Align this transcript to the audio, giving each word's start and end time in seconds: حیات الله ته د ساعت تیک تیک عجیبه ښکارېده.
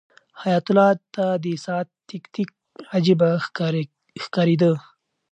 حیات 0.41 0.65
الله 0.69 0.89
ته 1.13 1.25
د 1.43 1.45
ساعت 1.65 1.87
تیک 2.07 2.23
تیک 2.33 2.49
عجیبه 2.97 3.29
ښکارېده. 4.23 4.71